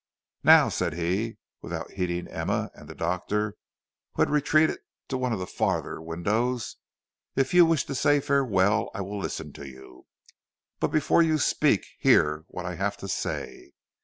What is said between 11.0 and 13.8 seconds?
you speak, hear what I have to say.